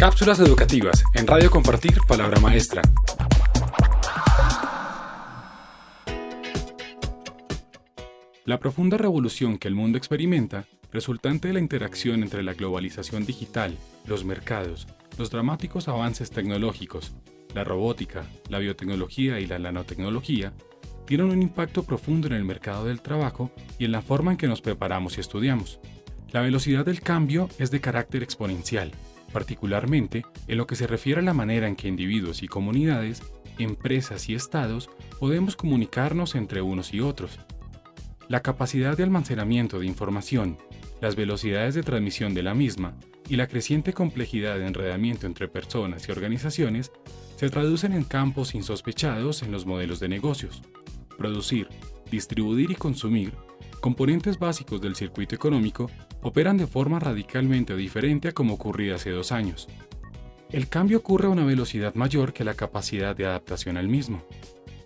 Cápsulas 0.00 0.40
educativas 0.40 1.04
en 1.12 1.26
Radio 1.26 1.50
Compartir 1.50 1.98
Palabra 2.08 2.40
Maestra. 2.40 2.80
La 8.46 8.58
profunda 8.58 8.96
revolución 8.96 9.58
que 9.58 9.68
el 9.68 9.74
mundo 9.74 9.98
experimenta, 9.98 10.64
resultante 10.90 11.48
de 11.48 11.54
la 11.54 11.60
interacción 11.60 12.22
entre 12.22 12.42
la 12.42 12.54
globalización 12.54 13.26
digital, 13.26 13.76
los 14.06 14.24
mercados, 14.24 14.88
los 15.18 15.30
dramáticos 15.30 15.86
avances 15.86 16.30
tecnológicos, 16.30 17.12
la 17.54 17.64
robótica, 17.64 18.24
la 18.48 18.58
biotecnología 18.58 19.38
y 19.38 19.46
la 19.46 19.58
nanotecnología, 19.58 20.54
tienen 21.04 21.26
un 21.26 21.42
impacto 21.42 21.82
profundo 21.82 22.26
en 22.26 22.32
el 22.32 22.44
mercado 22.46 22.86
del 22.86 23.02
trabajo 23.02 23.50
y 23.78 23.84
en 23.84 23.92
la 23.92 24.00
forma 24.00 24.30
en 24.30 24.38
que 24.38 24.48
nos 24.48 24.62
preparamos 24.62 25.18
y 25.18 25.20
estudiamos. 25.20 25.78
La 26.32 26.40
velocidad 26.40 26.86
del 26.86 27.02
cambio 27.02 27.50
es 27.58 27.70
de 27.70 27.82
carácter 27.82 28.22
exponencial, 28.22 28.92
particularmente 29.32 30.24
en 30.46 30.58
lo 30.58 30.66
que 30.66 30.76
se 30.76 30.86
refiere 30.86 31.20
a 31.20 31.24
la 31.24 31.34
manera 31.34 31.68
en 31.68 31.76
que 31.76 31.88
individuos 31.88 32.42
y 32.42 32.48
comunidades, 32.48 33.22
empresas 33.58 34.28
y 34.28 34.34
estados 34.34 34.90
podemos 35.18 35.56
comunicarnos 35.56 36.34
entre 36.34 36.62
unos 36.62 36.92
y 36.94 37.00
otros. 37.00 37.38
La 38.28 38.40
capacidad 38.40 38.96
de 38.96 39.02
almacenamiento 39.02 39.80
de 39.80 39.86
información, 39.86 40.58
las 41.00 41.16
velocidades 41.16 41.74
de 41.74 41.82
transmisión 41.82 42.34
de 42.34 42.42
la 42.42 42.54
misma 42.54 42.94
y 43.28 43.36
la 43.36 43.46
creciente 43.46 43.92
complejidad 43.92 44.56
de 44.58 44.66
enredamiento 44.66 45.26
entre 45.26 45.48
personas 45.48 46.08
y 46.08 46.12
organizaciones 46.12 46.90
se 47.36 47.48
traducen 47.48 47.92
en 47.92 48.04
campos 48.04 48.54
insospechados 48.54 49.42
en 49.42 49.52
los 49.52 49.66
modelos 49.66 50.00
de 50.00 50.08
negocios. 50.08 50.62
Producir, 51.16 51.68
distribuir 52.10 52.70
y 52.70 52.74
consumir 52.74 53.32
componentes 53.80 54.38
básicos 54.38 54.80
del 54.80 54.94
circuito 54.94 55.34
económico 55.34 55.90
operan 56.22 56.56
de 56.56 56.66
forma 56.66 56.98
radicalmente 56.98 57.76
diferente 57.76 58.28
a 58.28 58.32
como 58.32 58.54
ocurría 58.54 58.96
hace 58.96 59.10
dos 59.10 59.32
años. 59.32 59.68
El 60.50 60.68
cambio 60.68 60.98
ocurre 60.98 61.26
a 61.26 61.30
una 61.30 61.44
velocidad 61.44 61.94
mayor 61.94 62.32
que 62.32 62.44
la 62.44 62.54
capacidad 62.54 63.14
de 63.14 63.26
adaptación 63.26 63.76
al 63.76 63.88
mismo. 63.88 64.24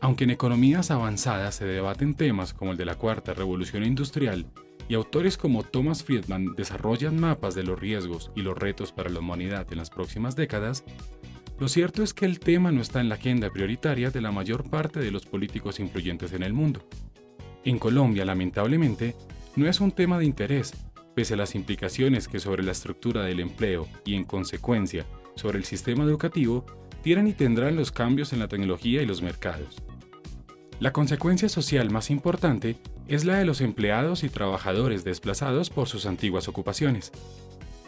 Aunque 0.01 0.25
en 0.25 0.31
economías 0.31 0.91
avanzadas 0.91 1.55
se 1.55 1.65
debaten 1.65 2.15
temas 2.15 2.53
como 2.53 2.73
el 2.73 2.77
de 2.77 2.85
la 2.85 2.97
cuarta 2.97 3.33
revolución 3.33 3.85
industrial 3.85 4.47
y 4.89 4.95
autores 4.95 5.39
como 5.39 5.63
Thomas 5.63 6.05
Friedman 6.05 6.55
desarrollan 6.57 7.19
mapas 7.19 7.55
de 7.55 7.63
los 7.63 7.79
riesgos 7.79 8.31
y 8.35 8.43
los 8.43 8.59
retos 8.59 8.93
para 8.93 9.09
la 9.09 9.21
humanidad 9.21 9.67
en 9.71 9.79
las 9.79 9.89
próximas 9.89 10.37
décadas, 10.37 10.85
lo 11.59 11.69
cierto 11.69 12.03
es 12.03 12.13
que 12.13 12.25
el 12.25 12.41
tema 12.41 12.73
no 12.73 12.83
está 12.83 13.01
en 13.01 13.09
la 13.09 13.15
agenda 13.15 13.49
prioritaria 13.49 14.11
de 14.11 14.21
la 14.21 14.33
mayor 14.33 14.69
parte 14.69 15.01
de 15.01 15.11
los 15.11 15.25
políticos 15.25 15.79
influyentes 15.79 16.33
en 16.33 16.43
el 16.43 16.53
mundo. 16.53 16.87
En 17.65 17.79
Colombia, 17.79 18.25
lamentablemente, 18.25 19.15
no 19.55 19.69
es 19.69 19.81
un 19.81 19.93
tema 19.93 20.19
de 20.19 20.25
interés, 20.25 20.75
pese 21.15 21.35
a 21.35 21.37
las 21.37 21.55
implicaciones 21.55 22.29
que 22.29 22.41
sobre 22.41 22.63
la 22.63 22.73
estructura 22.73 23.23
del 23.23 23.41
empleo 23.41 23.89
y 24.05 24.15
en 24.15 24.25
consecuencia 24.25 25.07
sobre 25.35 25.59
el 25.59 25.65
sistema 25.65 26.05
educativo 26.05 26.65
tienen 27.03 27.27
y 27.27 27.33
tendrán 27.33 27.77
los 27.77 27.93
cambios 27.93 28.33
en 28.33 28.39
la 28.39 28.49
tecnología 28.49 29.03
y 29.03 29.07
los 29.07 29.23
mercados. 29.23 29.83
La 30.81 30.93
consecuencia 30.93 31.49
social 31.49 31.91
más 31.91 32.11
importante 32.11 32.77
es 33.07 33.25
la 33.25 33.37
de 33.37 33.45
los 33.45 33.61
empleados 33.61 34.25
y 34.25 34.29
trabajadores 34.29 35.05
desplazados 35.05 35.71
por 35.71 35.89
sus 35.89 36.07
antiguas 36.07 36.49
ocupaciones. 36.49 37.13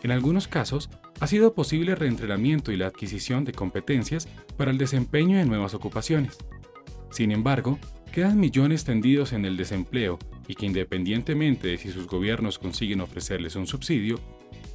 En 0.02 0.10
algunos 0.10 0.46
casos, 0.46 0.90
ha 1.18 1.26
sido 1.26 1.54
posible 1.54 1.92
el 1.92 1.98
reentrenamiento 1.98 2.70
y 2.70 2.76
la 2.76 2.86
adquisición 2.86 3.44
de 3.44 3.52
competencias 3.52 4.28
para 4.56 4.70
el 4.70 4.78
desempeño 4.78 5.38
en 5.38 5.48
nuevas 5.48 5.74
ocupaciones. 5.74 6.36
Sin 7.10 7.32
embargo, 7.32 7.78
quedan 8.12 8.38
millones 8.38 8.84
tendidos 8.84 9.32
en 9.32 9.44
el 9.44 9.56
desempleo 9.56 10.18
y 10.48 10.54
que 10.54 10.66
independientemente 10.66 11.68
de 11.68 11.78
si 11.78 11.90
sus 11.90 12.06
gobiernos 12.06 12.58
consiguen 12.58 13.00
ofrecerles 13.00 13.56
un 13.56 13.66
subsidio, 13.66 14.18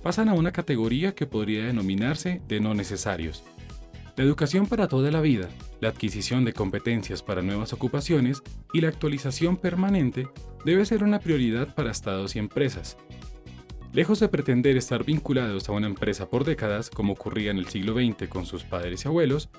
pasan 0.04 0.30
a 0.30 0.34
una 0.34 0.52
categoría 0.52 1.14
que 1.14 1.28
podría 1.28 1.66
denominarse 1.66 2.42
de 2.48 2.60
no 2.60 2.74
necesarios. 2.74 3.44
La 4.18 4.24
educación 4.24 4.68
para 4.68 4.88
toda 4.88 5.10
la 5.10 5.22
vida, 5.22 5.48
la 5.80 5.90
adquisición 5.90 6.44
de 6.44 6.54
competencias 6.54 7.24
para 7.24 7.42
nuevas 7.42 7.74
ocupaciones 7.74 8.44
y 8.74 8.82
la 8.82 8.90
actualización 8.90 9.58
permanente 9.58 10.28
debe 10.66 10.86
ser 10.86 11.04
una 11.04 11.20
prioridad 11.20 11.74
para 11.74 11.92
estados 11.92 12.36
y 12.36 12.40
empresas. 12.40 12.98
Lejos 13.94 14.20
de 14.20 14.30
pretender 14.30 14.78
estar 14.78 15.04
vinculados 15.04 15.68
a 15.68 15.74
una 15.74 15.88
empresa 15.88 16.30
por 16.30 16.46
décadas, 16.46 16.90
como 16.90 17.14
ocurría 17.14 17.52
en 17.52 17.58
el 17.58 17.68
siglo 17.68 17.94
XX 17.94 18.28
con 18.30 18.46
sus 18.46 18.64
padres 18.64 19.06
y 19.06 19.08
abuelos, 19.08 19.50